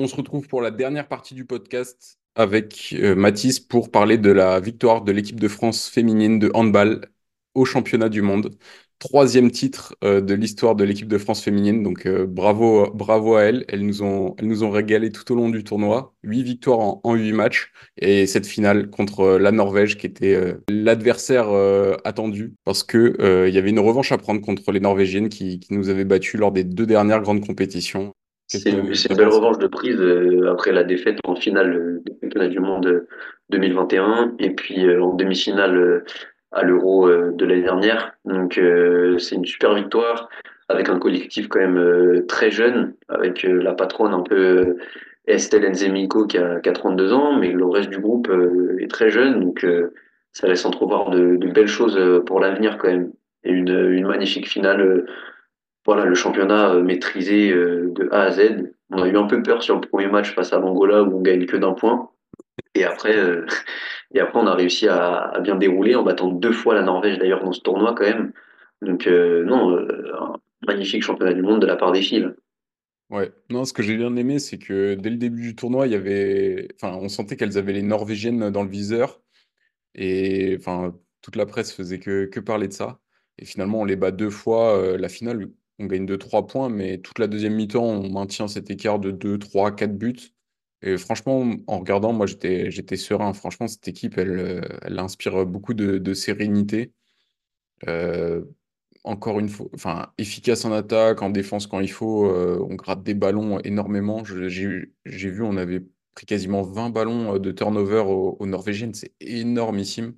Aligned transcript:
On 0.00 0.06
se 0.06 0.14
retrouve 0.14 0.46
pour 0.46 0.60
la 0.60 0.70
dernière 0.70 1.08
partie 1.08 1.34
du 1.34 1.44
podcast 1.44 2.20
avec 2.36 2.94
euh, 2.96 3.16
Mathis 3.16 3.58
pour 3.58 3.90
parler 3.90 4.16
de 4.16 4.30
la 4.30 4.60
victoire 4.60 5.02
de 5.02 5.10
l'équipe 5.10 5.40
de 5.40 5.48
France 5.48 5.88
féminine 5.88 6.38
de 6.38 6.52
handball 6.54 7.10
au 7.54 7.64
championnat 7.64 8.08
du 8.08 8.22
monde. 8.22 8.56
Troisième 9.00 9.50
titre 9.50 9.96
euh, 10.04 10.20
de 10.20 10.34
l'histoire 10.34 10.76
de 10.76 10.84
l'équipe 10.84 11.08
de 11.08 11.18
France 11.18 11.42
féminine, 11.42 11.82
donc 11.82 12.06
euh, 12.06 12.26
bravo, 12.28 12.92
bravo 12.92 13.34
à 13.34 13.42
elles. 13.42 13.64
Elles 13.66 13.84
nous, 13.84 14.04
ont, 14.04 14.36
elles 14.38 14.64
régalé 14.64 15.10
tout 15.10 15.32
au 15.32 15.34
long 15.34 15.48
du 15.48 15.64
tournoi. 15.64 16.14
Huit 16.22 16.44
victoires 16.44 16.78
en, 17.04 17.14
huit 17.14 17.32
matchs 17.32 17.72
et 17.96 18.28
cette 18.28 18.46
finale 18.46 18.90
contre 18.90 19.36
la 19.38 19.50
Norvège 19.50 19.96
qui 19.98 20.06
était 20.06 20.54
l'adversaire 20.68 21.48
attendu 22.04 22.54
parce 22.64 22.84
que 22.84 23.46
il 23.48 23.54
y 23.54 23.58
avait 23.58 23.70
une 23.70 23.80
revanche 23.80 24.12
à 24.12 24.18
prendre 24.18 24.40
contre 24.40 24.70
les 24.70 24.80
Norvégiennes 24.80 25.28
qui, 25.28 25.58
qui 25.58 25.74
nous 25.74 25.88
avaient 25.88 26.04
battus 26.04 26.38
lors 26.38 26.52
des 26.52 26.62
deux 26.62 26.86
dernières 26.86 27.20
grandes 27.20 27.44
compétitions. 27.44 28.14
C'est 28.48 28.70
une, 28.70 29.14
belle 29.14 29.28
revanche 29.28 29.58
de 29.58 29.66
prise 29.66 30.00
euh, 30.00 30.50
après 30.50 30.72
la 30.72 30.82
défaite 30.82 31.18
en 31.24 31.36
finale 31.36 31.76
euh, 31.76 32.02
du 32.06 32.12
championnat 32.22 32.48
du 32.48 32.60
monde 32.60 33.06
2021 33.50 34.36
et 34.38 34.54
puis 34.54 34.86
euh, 34.86 35.02
en 35.02 35.12
demi-finale 35.12 36.02
à 36.52 36.62
l'Euro 36.62 37.10
de 37.10 37.44
l'année 37.44 37.62
dernière. 37.62 38.14
Donc 38.24 38.58
c'est 39.18 39.34
une 39.34 39.44
super 39.44 39.74
victoire 39.74 40.30
avec 40.70 40.88
un 40.88 40.98
collectif 40.98 41.46
quand 41.48 41.60
même 41.60 42.24
très 42.26 42.50
jeune, 42.50 42.94
avec 43.08 43.42
la 43.42 43.74
patronne 43.74 44.14
un 44.14 44.22
peu 44.22 44.78
Estelle 45.26 45.70
Nzemiko 45.70 46.26
qui 46.26 46.38
a, 46.38 46.58
qui 46.60 46.70
a 46.70 46.72
32 46.72 47.12
ans, 47.12 47.36
mais 47.36 47.52
le 47.52 47.66
reste 47.66 47.90
du 47.90 47.98
groupe 47.98 48.32
est 48.80 48.90
très 48.90 49.10
jeune, 49.10 49.40
donc 49.40 49.66
ça 50.32 50.48
laisse 50.48 50.64
entrevoir 50.64 51.10
de, 51.10 51.36
de 51.36 51.48
belles 51.48 51.68
choses 51.68 52.00
pour 52.24 52.40
l'avenir 52.40 52.78
quand 52.78 52.88
même. 52.88 53.12
Et 53.44 53.52
une, 53.52 53.68
une 53.68 54.06
magnifique 54.06 54.48
finale 54.48 55.04
voilà, 55.88 56.04
le 56.04 56.14
championnat 56.14 56.74
euh, 56.74 56.82
maîtrisé 56.82 57.50
euh, 57.50 57.90
de 57.94 58.10
A 58.12 58.24
à 58.24 58.30
Z. 58.30 58.74
On 58.90 59.02
a 59.02 59.08
eu 59.08 59.16
un 59.16 59.26
peu 59.26 59.42
peur 59.42 59.62
sur 59.62 59.74
le 59.74 59.80
premier 59.80 60.06
match 60.06 60.34
face 60.34 60.52
à 60.52 60.58
l'Angola 60.58 61.02
où 61.02 61.16
on 61.16 61.22
gagne 61.22 61.46
que 61.46 61.56
d'un 61.56 61.72
point. 61.72 62.10
Et 62.74 62.84
après, 62.84 63.16
euh, 63.16 63.46
et 64.14 64.20
on 64.34 64.46
a 64.46 64.54
réussi 64.54 64.86
à, 64.86 65.40
bien 65.40 65.56
dérouler 65.56 65.94
en 65.94 66.02
battant 66.02 66.28
deux 66.28 66.52
fois 66.52 66.74
la 66.74 66.82
Norvège 66.82 67.18
d'ailleurs 67.18 67.42
dans 67.42 67.52
ce 67.52 67.62
tournoi 67.62 67.94
quand 67.94 68.04
même. 68.04 68.32
Donc 68.82 69.06
non, 69.06 69.78
un 69.78 70.34
magnifique 70.66 71.02
championnat 71.02 71.32
du 71.32 71.40
monde 71.40 71.62
de 71.62 71.66
la 71.66 71.76
part 71.76 71.90
des 71.90 72.02
filles. 72.02 72.28
Ouais, 73.08 73.32
non, 73.48 73.64
ce 73.64 73.72
que 73.72 73.82
j'ai 73.82 73.96
bien 73.96 74.14
aimé, 74.14 74.38
c'est 74.38 74.58
que 74.58 74.94
dès 74.94 75.08
le 75.08 75.16
début 75.16 75.40
du 75.40 75.56
tournoi, 75.56 75.86
on 76.82 77.08
sentait 77.08 77.36
qu'elles 77.36 77.56
avaient 77.56 77.72
les 77.72 77.82
Norvégiennes 77.82 78.50
dans 78.50 78.62
le 78.62 78.68
viseur, 78.68 79.20
et 79.94 80.54
enfin, 80.60 80.94
toute 81.22 81.34
la 81.34 81.46
presse 81.46 81.72
faisait 81.72 81.98
que, 81.98 82.26
que 82.26 82.40
parler 82.40 82.68
de 82.68 82.74
ça. 82.74 83.00
Et 83.38 83.46
finalement, 83.46 83.80
on 83.80 83.84
les 83.84 83.96
bat 83.96 84.12
deux 84.12 84.30
fois. 84.30 84.96
la 84.96 85.08
finale, 85.08 85.48
on 85.78 85.86
gagne 85.86 86.06
de 86.06 86.16
3 86.16 86.46
points, 86.46 86.68
mais 86.68 86.98
toute 86.98 87.18
la 87.18 87.26
deuxième 87.26 87.54
mi-temps, 87.54 87.84
on 87.84 88.10
maintient 88.10 88.48
cet 88.48 88.70
écart 88.70 88.98
de 88.98 89.10
2, 89.10 89.38
3, 89.38 89.74
4 89.74 89.96
buts. 89.96 90.32
Et 90.82 90.96
franchement, 90.96 91.44
en 91.66 91.78
regardant, 91.78 92.12
moi, 92.12 92.26
j'étais, 92.26 92.96
serein. 92.96 93.32
Franchement, 93.32 93.66
cette 93.68 93.88
équipe, 93.88 94.16
elle, 94.18 94.38
euh, 94.38 94.60
inspire 94.98 95.44
beaucoup 95.46 95.74
de, 95.74 96.14
sérénité. 96.14 96.92
Euh, 97.88 98.44
encore 99.04 99.38
une 99.40 99.48
fois, 99.48 100.14
efficace 100.18 100.64
en 100.64 100.72
attaque, 100.72 101.22
en 101.22 101.30
défense 101.30 101.66
quand 101.66 101.80
il 101.80 101.90
faut. 101.90 102.26
Euh, 102.30 102.58
on 102.68 102.74
gratte 102.74 103.02
des 103.02 103.14
ballons 103.14 103.60
énormément. 103.60 104.24
J'ai, 104.24 104.88
vu, 105.06 105.42
on 105.42 105.56
avait 105.56 105.80
pris 106.14 106.26
quasiment 106.26 106.62
20 106.62 106.90
ballons 106.90 107.38
de 107.38 107.52
turnover 107.52 108.00
aux, 108.06 108.36
aux 108.38 108.46
Norvégiennes. 108.46 108.94
C'est 108.94 109.12
énormissime. 109.20 110.14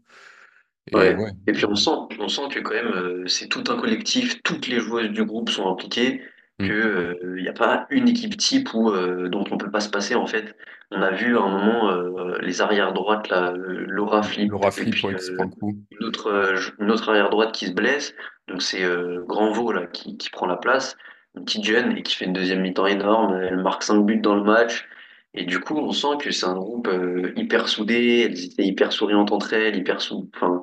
Et, 0.93 0.97
ouais. 0.97 1.17
et 1.47 1.53
puis 1.53 1.65
on 1.67 1.75
sent, 1.75 1.91
on 2.19 2.29
sent 2.29 2.43
que 2.51 2.61
quand 2.61 2.75
même 2.75 2.93
euh, 2.93 3.27
c'est 3.27 3.49
tout 3.49 3.65
un 3.69 3.77
collectif, 3.77 4.43
toutes 4.43 4.67
les 4.67 4.81
joueuses 4.81 5.11
du 5.11 5.25
groupe 5.25 5.51
sont 5.51 5.71
impliquées, 5.71 6.23
mm. 6.59 6.69
que 6.69 7.19
il 7.23 7.29
euh, 7.29 7.41
n'y 7.43 7.49
a 7.49 7.53
pas 7.53 7.87
une 7.91 8.09
équipe 8.09 8.37
type 8.37 8.75
où, 8.75 8.91
euh, 8.91 9.29
dont 9.29 9.45
on 9.51 9.59
peut 9.59 9.71
pas 9.71 9.81
se 9.81 9.91
passer 9.91 10.15
en 10.15 10.27
fait. 10.27 10.57
On 10.91 11.03
a 11.03 11.13
vu 11.13 11.39
à 11.39 11.43
un 11.43 11.49
moment 11.49 11.93
les 12.41 12.61
arrières 12.61 12.93
droites 12.93 13.29
là, 13.29 13.55
Laura 13.57 14.25
Flip, 14.25 14.51
Laura 14.51 14.73
Flip 14.73 14.91
puis, 14.91 15.07
une 15.07 16.05
autre 16.05 16.55
une 16.81 16.91
autre 16.91 17.09
arrière 17.09 17.31
droite 17.31 17.53
qui 17.53 17.67
se 17.67 17.73
blesse, 17.73 18.13
donc 18.49 18.61
c'est 18.61 18.83
Grandvaux 19.25 19.71
là 19.71 19.87
qui, 19.87 20.17
qui 20.17 20.31
prend 20.31 20.47
la 20.47 20.57
place, 20.57 20.97
une 21.37 21.45
petite 21.45 21.63
jeune 21.63 21.97
et 21.97 22.03
qui 22.03 22.17
fait 22.17 22.25
une 22.25 22.33
deuxième 22.33 22.63
mi-temps 22.63 22.89
énorme. 22.89 23.37
Elle 23.41 23.63
marque 23.63 23.85
5 23.85 24.05
buts 24.05 24.21
dans 24.21 24.35
le 24.35 24.43
match. 24.43 24.89
Et 25.35 25.45
du 25.45 25.61
coup, 25.61 25.77
on 25.77 25.93
sent 25.93 26.19
que 26.21 26.31
c'est 26.33 26.47
un 26.47 26.57
groupe 26.57 26.89
euh, 26.89 27.33
hyper 27.37 27.69
soudé, 27.69 28.27
elles 28.27 28.45
étaient 28.45 28.65
hyper 28.65 28.93
souriantes 28.93 29.33
entre 29.33 29.53
elles, 29.53 29.77
hyper 29.77 30.01
sou... 30.01 30.29
enfin, 30.35 30.61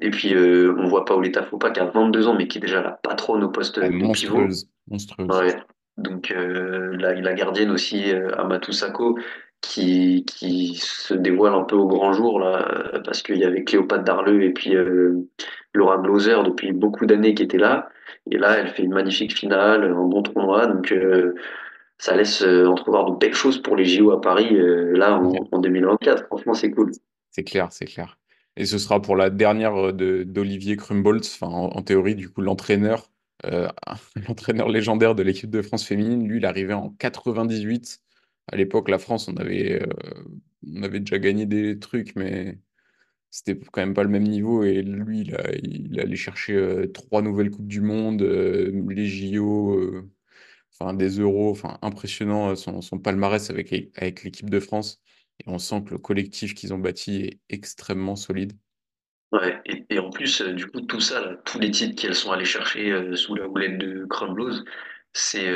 et 0.00 0.10
puis 0.10 0.34
euh, 0.34 0.74
on 0.78 0.86
voit 0.86 1.04
Paoletta 1.04 1.42
Fopa 1.42 1.70
qui 1.70 1.80
a 1.80 1.86
22 1.86 2.28
ans, 2.28 2.34
mais 2.34 2.46
qui 2.46 2.58
est 2.58 2.60
déjà 2.60 2.80
la 2.80 2.92
patronne 2.92 3.42
au 3.42 3.48
poste 3.48 3.80
de 3.80 3.88
pivot. 3.88 4.06
Monstrueuse. 4.06 4.68
Ouais. 5.18 5.56
Donc 5.96 6.30
euh, 6.30 6.96
la, 6.96 7.14
la, 7.14 7.34
gardienne 7.34 7.70
aussi, 7.70 8.12
euh, 8.12 8.30
Amatou 8.38 8.72
Sako, 8.72 9.18
qui, 9.60 10.24
qui 10.26 10.76
se 10.76 11.12
dévoile 11.12 11.54
un 11.54 11.64
peu 11.64 11.76
au 11.76 11.86
grand 11.86 12.12
jour 12.12 12.38
là, 12.38 12.66
parce 13.04 13.22
qu'il 13.22 13.36
y 13.36 13.44
avait 13.44 13.64
Cléopâtre 13.64 14.04
Darleux 14.04 14.42
et 14.42 14.50
puis 14.50 14.74
Laura 15.74 15.98
Glauser 15.98 16.36
depuis 16.44 16.72
beaucoup 16.72 17.04
d'années 17.04 17.34
qui 17.34 17.42
étaient 17.42 17.58
là. 17.58 17.90
Et 18.30 18.38
là, 18.38 18.56
elle 18.58 18.68
fait 18.68 18.82
une 18.82 18.94
magnifique 18.94 19.36
finale, 19.36 19.84
un 19.84 20.04
bon 20.04 20.22
tournoi. 20.22 20.66
Donc 20.66 20.94
ça 22.00 22.16
laisse 22.16 22.40
euh, 22.40 22.66
entrevoir 22.66 23.12
de 23.12 23.18
belles 23.18 23.34
choses 23.34 23.62
pour 23.62 23.76
les 23.76 23.84
JO 23.84 24.10
à 24.10 24.22
Paris, 24.22 24.56
euh, 24.56 24.96
là, 24.96 25.18
en, 25.18 25.58
2024. 25.58 26.26
Franchement, 26.26 26.54
c'est 26.54 26.70
cool. 26.70 26.92
C'est 27.30 27.44
clair, 27.44 27.68
c'est 27.70 27.84
clair. 27.84 28.18
Et 28.56 28.64
ce 28.64 28.78
sera 28.78 29.02
pour 29.02 29.16
la 29.16 29.28
dernière 29.28 29.76
euh, 29.76 30.24
d'Olivier 30.24 30.76
Krumbolz, 30.76 31.38
enfin, 31.40 31.52
en, 31.52 31.82
théorie, 31.82 32.14
du 32.14 32.30
coup, 32.30 32.40
l'entraîneur, 32.40 33.10
l'entraîneur 34.28 34.68
légendaire 34.68 35.14
de 35.14 35.22
l'équipe 35.22 35.50
de 35.50 35.60
France 35.60 35.86
féminine. 35.86 36.26
Lui, 36.26 36.38
il 36.38 36.46
arrivait 36.46 36.74
en 36.74 36.88
98. 36.88 38.00
À 38.50 38.56
l'époque, 38.56 38.88
la 38.88 38.98
France, 38.98 39.28
on 39.28 39.36
avait, 39.36 39.86
on 40.66 40.82
avait 40.82 41.00
déjà 41.00 41.18
gagné 41.18 41.46
des 41.46 41.78
trucs, 41.78 42.16
mais 42.16 42.58
c'était 43.30 43.58
quand 43.72 43.80
même 43.80 43.94
pas 43.94 44.02
le 44.02 44.08
même 44.10 44.26
niveau. 44.26 44.62
Et 44.64 44.82
lui, 44.82 45.20
il, 45.20 45.34
a, 45.36 45.42
il 45.62 46.00
allait 46.00 46.16
chercher 46.16 46.86
trois 46.92 47.22
nouvelles 47.22 47.50
Coupes 47.50 47.68
du 47.68 47.80
Monde, 47.80 48.22
les 48.22 49.06
JO 49.06 50.02
enfin, 50.80 50.94
des 50.94 51.20
euros, 51.20 51.50
enfin, 51.50 51.78
impressionnant 51.82 52.50
euh, 52.50 52.54
son, 52.56 52.80
son 52.80 52.98
palmarès 52.98 53.50
avec, 53.50 53.72
avec 53.96 54.24
l'équipe 54.24 54.50
de 54.50 54.60
France. 54.60 55.00
Et 55.40 55.44
on 55.46 55.58
sent 55.58 55.84
que 55.86 55.90
le 55.90 55.98
collectif 55.98 56.54
qu'ils 56.54 56.74
ont 56.74 56.78
bâti 56.78 57.22
est 57.24 57.40
extrêmement 57.48 58.16
solide. 58.16 58.52
Ouais, 59.32 59.60
et, 59.64 59.84
et 59.90 59.98
en 59.98 60.10
plus, 60.10 60.40
euh, 60.40 60.52
du 60.52 60.66
coup, 60.66 60.80
tout 60.80 61.00
ça, 61.00 61.36
tous 61.44 61.58
les 61.60 61.70
titres 61.70 62.00
qu'elles 62.00 62.14
sont 62.14 62.32
allées 62.32 62.44
chercher 62.44 62.90
euh, 62.90 63.14
sous 63.16 63.34
la 63.34 63.46
houlette 63.48 63.78
de 63.78 64.04
Crown 64.06 64.34
Blues, 64.34 64.64
c'est, 65.12 65.48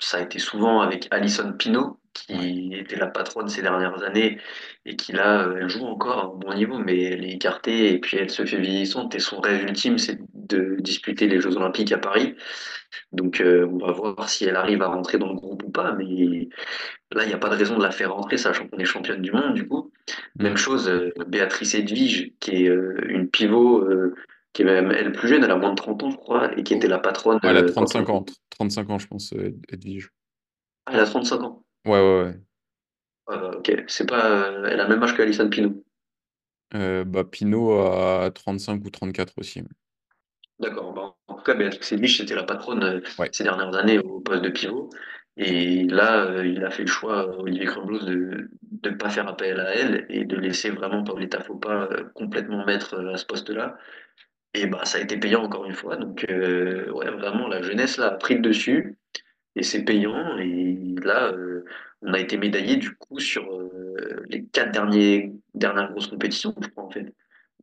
ça 0.00 0.18
a 0.18 0.22
été 0.22 0.40
souvent 0.40 0.80
avec 0.80 1.06
Alison 1.12 1.52
Pino, 1.52 2.00
qui 2.12 2.74
était 2.74 2.96
la 2.96 3.06
patronne 3.06 3.48
ces 3.48 3.62
dernières 3.62 4.02
années 4.02 4.38
et 4.84 4.96
qui 4.96 5.12
là, 5.12 5.48
elle 5.56 5.68
joue 5.68 5.84
encore 5.84 6.18
à 6.18 6.24
un 6.24 6.36
bon 6.36 6.54
niveau, 6.54 6.78
mais 6.78 7.00
elle 7.02 7.24
est 7.24 7.34
écartée 7.34 7.92
et 7.92 8.00
puis 8.00 8.16
elle 8.16 8.30
se 8.30 8.44
fait 8.44 8.60
vieillissante 8.60 9.14
et 9.14 9.20
son 9.20 9.40
rêve 9.40 9.62
ultime, 9.62 9.98
c'est 9.98 10.16
de 10.16 10.26
disputer 10.80 11.28
les 11.28 11.40
Jeux 11.40 11.56
Olympiques 11.56 11.92
à 11.92 11.98
Paris. 11.98 12.36
Donc 13.12 13.40
euh, 13.40 13.66
on 13.66 13.78
va 13.78 13.92
voir 13.92 14.28
si 14.28 14.44
elle 14.44 14.56
arrive 14.56 14.82
à 14.82 14.88
rentrer 14.88 15.18
dans 15.18 15.28
le 15.28 15.34
groupe 15.34 15.62
ou 15.64 15.70
pas, 15.70 15.92
mais 15.92 16.48
là, 17.12 17.24
il 17.24 17.28
n'y 17.28 17.34
a 17.34 17.38
pas 17.38 17.48
de 17.48 17.56
raison 17.56 17.76
de 17.76 17.82
la 17.82 17.90
faire 17.90 18.14
rentrer, 18.14 18.36
sachant 18.36 18.66
qu'on 18.68 18.78
est 18.78 18.84
championne 18.84 19.22
du 19.22 19.32
monde, 19.32 19.54
du 19.54 19.66
coup. 19.66 19.92
Même 20.38 20.56
chose, 20.56 20.88
euh, 20.88 21.12
Béatrice 21.26 21.74
Edwige, 21.74 22.32
qui 22.40 22.64
est 22.64 22.68
euh, 22.68 22.96
une 23.08 23.28
pivot, 23.28 23.86
qui 24.52 24.62
est 24.62 24.64
même 24.64 24.90
elle 24.90 25.12
plus 25.12 25.28
jeune, 25.28 25.44
elle 25.44 25.50
a 25.50 25.56
moins 25.56 25.70
de 25.70 25.76
30 25.76 26.02
ans, 26.02 26.10
je 26.10 26.16
crois, 26.16 26.58
et 26.58 26.62
qui 26.62 26.74
était 26.74 26.88
la 26.88 26.98
patronne. 26.98 27.38
elle 27.42 27.56
a 27.56 27.64
35 27.64 28.08
ans, 28.08 28.24
35 28.50 28.90
ans, 28.90 28.98
je 28.98 29.06
pense, 29.06 29.34
Edwige. 29.70 30.10
Ah, 30.86 30.92
elle 30.94 31.00
a 31.00 31.06
35 31.06 31.42
ans. 31.42 31.64
Ouais, 31.86 32.00
ouais, 32.00 32.34
ouais. 33.28 33.56
ok, 33.56 33.84
c'est 33.88 34.08
pas. 34.08 34.52
elle 34.66 34.80
a 34.80 34.84
le 34.84 34.88
même 34.88 35.02
âge 35.02 35.14
que 35.14 35.22
Alison 35.22 35.48
Pino. 35.48 35.84
bah, 36.72 37.24
Pino 37.24 37.78
a 37.78 38.30
35 38.30 38.84
ou 38.84 38.90
34 38.90 39.34
aussi. 39.38 39.62
D'accord. 40.62 40.92
Bah, 40.92 41.16
en 41.26 41.34
tout 41.34 41.42
cas, 41.42 41.54
Béatrix 41.54 41.94
Edwige, 41.94 42.18
c'était 42.18 42.36
la 42.36 42.44
patronne 42.44 42.84
euh, 42.84 43.00
ces 43.32 43.42
dernières 43.42 43.74
années 43.74 43.98
au 43.98 44.20
poste 44.20 44.42
de 44.42 44.48
pivot. 44.48 44.90
Et 45.36 45.84
là, 45.84 46.24
euh, 46.24 46.46
il 46.46 46.64
a 46.64 46.70
fait 46.70 46.82
le 46.84 46.88
choix, 46.88 47.28
euh, 47.28 47.42
Olivier 47.42 47.66
Crumblose, 47.66 48.06
de 48.06 48.48
ne 48.84 48.90
pas 48.90 49.10
faire 49.10 49.26
appel 49.26 49.58
à 49.58 49.74
elle 49.74 50.06
et 50.08 50.24
de 50.24 50.36
laisser 50.36 50.70
vraiment 50.70 51.02
Pauletta 51.02 51.40
Fopa 51.40 51.88
complètement 52.14 52.64
mettre 52.64 53.04
à 53.12 53.16
ce 53.16 53.26
poste-là. 53.26 53.76
Et 54.54 54.66
bah, 54.66 54.84
ça 54.84 54.98
a 54.98 55.00
été 55.00 55.16
payant 55.18 55.42
encore 55.42 55.64
une 55.64 55.74
fois. 55.74 55.96
Donc, 55.96 56.24
ouais, 56.28 57.10
vraiment, 57.10 57.48
la 57.48 57.62
jeunesse 57.62 57.96
là, 57.98 58.08
a 58.08 58.10
pris 58.12 58.34
le 58.34 58.40
dessus 58.40 58.96
et 59.56 59.64
c'est 59.64 59.84
payant. 59.84 60.38
Et 60.38 60.94
là, 61.02 61.32
on 62.02 62.12
a 62.14 62.20
été 62.20 62.36
médaillé 62.36 62.76
du 62.76 62.94
coup 62.96 63.18
sur 63.18 63.48
les 64.28 64.44
quatre 64.44 64.72
derniers, 64.72 65.32
dernières 65.54 65.90
grosses 65.90 66.08
compétitions, 66.08 66.54
je 66.60 66.68
crois, 66.68 66.84
en 66.84 66.90
fait. 66.90 67.12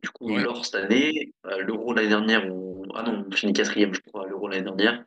Du 0.02 0.10
coup, 0.10 0.36
lors 0.36 0.64
cette 0.64 0.76
année, 0.76 1.32
l'Euro 1.58 1.92
l'année 1.92 2.08
dernière, 2.08 2.46
on... 2.46 2.82
ah 2.94 3.02
non, 3.02 3.24
on 3.28 3.30
finit 3.32 3.52
quatrième, 3.52 3.94
je 3.94 4.00
crois, 4.00 4.26
l'Euro 4.26 4.48
l'année 4.48 4.62
dernière. 4.62 5.04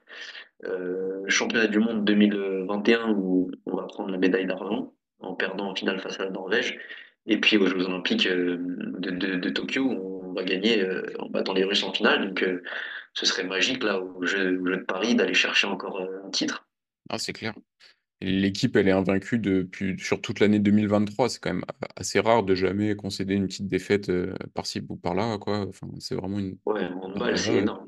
Euh, 0.66 1.24
championnat 1.28 1.68
du 1.68 1.80
monde 1.80 2.06
2021 2.06 3.12
où 3.12 3.52
on 3.66 3.76
va 3.76 3.84
prendre 3.84 4.12
la 4.12 4.18
médaille 4.18 4.46
d'argent 4.46 4.94
en 5.20 5.34
perdant 5.34 5.72
en 5.72 5.76
finale 5.76 6.00
face 6.00 6.20
à 6.20 6.26
la 6.26 6.30
Norvège. 6.30 6.80
Et 7.26 7.40
puis 7.40 7.58
aux 7.58 7.68
Jeux 7.68 7.86
Olympiques 7.86 8.28
euh, 8.28 8.58
de, 8.60 9.12
de, 9.12 9.50
Tokyo, 9.50 9.86
on 9.90 10.34
va 10.34 10.44
gagner 10.44 10.82
euh, 10.82 11.06
en 11.20 11.30
battant 11.30 11.54
les 11.54 11.64
Russes 11.64 11.84
en 11.84 11.94
finale. 11.94 12.28
Donc 12.28 12.44
euh, 12.44 12.62
ce 13.14 13.26
serait 13.26 13.44
magique 13.44 13.84
là 13.84 14.00
au 14.00 14.26
jeu, 14.26 14.58
de 14.58 14.76
Paris 14.78 15.16
d'aller 15.16 15.34
chercher 15.34 15.68
encore 15.68 16.02
un 16.02 16.30
titre. 16.32 16.68
Ah, 17.10 17.18
c'est 17.18 17.34
clair. 17.34 17.54
L'équipe, 18.24 18.76
elle 18.76 18.88
est 18.88 18.92
invaincue 18.92 19.40
depuis, 19.40 20.00
sur 20.00 20.22
toute 20.22 20.40
l'année 20.40 20.60
2023. 20.60 21.30
C'est 21.30 21.40
quand 21.40 21.54
même 21.54 21.66
assez 21.96 22.20
rare 22.20 22.44
de 22.44 22.56
jamais 22.56 22.96
concéder 22.96 23.34
une 23.36 23.48
petite 23.48 23.68
défaite 23.68 24.10
euh, 24.10 24.34
par-ci 24.54 24.82
ou 24.88 24.96
par-là, 24.96 25.38
quoi. 25.40 25.66
Enfin, 25.68 25.88
c'est 26.00 26.16
vraiment 26.16 26.40
une. 26.40 26.58
Ouais, 26.66 26.88
handball, 27.02 27.38
c'est 27.38 27.58
énorme. 27.58 27.86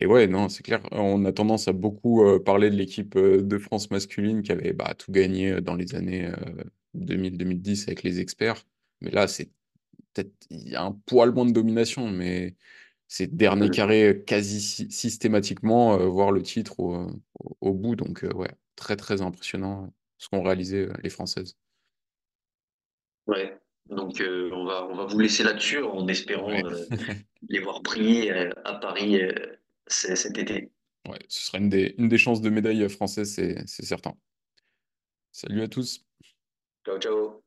Et 0.00 0.06
ouais, 0.06 0.26
non, 0.26 0.48
c'est 0.48 0.62
clair. 0.62 0.80
On 0.90 1.24
a 1.24 1.32
tendance 1.32 1.68
à 1.68 1.72
beaucoup 1.72 2.24
euh, 2.24 2.42
parler 2.42 2.70
de 2.70 2.76
l'équipe 2.76 3.14
euh, 3.16 3.42
de 3.42 3.58
France 3.58 3.90
masculine 3.90 4.42
qui 4.42 4.52
avait 4.52 4.72
bah, 4.72 4.94
tout 4.96 5.12
gagné 5.12 5.60
dans 5.60 5.74
les 5.74 5.94
années 5.94 6.30
2000-2010 6.96 7.84
avec 7.84 8.02
les 8.02 8.20
experts. 8.20 8.64
Mais 9.00 9.10
là, 9.10 9.28
c'est 9.28 9.50
peut-être 10.14 10.32
il 10.50 10.68
y 10.68 10.76
a 10.76 10.82
un 10.82 10.92
poil 11.06 11.32
moins 11.32 11.46
de 11.46 11.52
domination, 11.52 12.08
mais 12.08 12.56
c'est 13.06 13.36
dernier 13.36 13.68
carré 13.68 14.22
quasi 14.26 14.60
systématiquement, 14.90 15.98
voir 16.08 16.32
le 16.32 16.42
titre 16.42 16.80
au, 16.80 17.10
au 17.60 17.74
bout. 17.74 17.94
Donc, 17.94 18.24
ouais, 18.34 18.50
très 18.76 18.96
très 18.96 19.22
impressionnant 19.22 19.92
ce 20.18 20.28
qu'ont 20.28 20.42
réalisé 20.42 20.88
les 21.02 21.10
Françaises. 21.10 21.56
Ouais, 23.26 23.58
donc 23.86 24.20
on, 24.20 24.64
va, 24.64 24.84
on 24.86 24.96
va 24.96 25.06
vous 25.06 25.18
laisser 25.18 25.42
là-dessus 25.42 25.82
en 25.82 26.06
espérant 26.08 26.50
les 27.48 27.60
voir 27.60 27.82
briller 27.82 28.30
à 28.64 28.74
Paris 28.74 29.20
cet 29.86 30.38
été. 30.38 30.70
Ouais, 31.08 31.18
ce 31.28 31.46
sera 31.46 31.58
une 31.58 31.68
des, 31.68 31.94
une 31.98 32.08
des 32.08 32.18
chances 32.18 32.40
de 32.40 32.50
médaille 32.50 32.88
française, 32.88 33.34
c'est 33.34 33.66
certain. 33.66 34.14
Salut 35.32 35.62
à 35.62 35.68
tous. 35.68 36.04
Ciao, 36.84 36.98
ciao. 36.98 37.41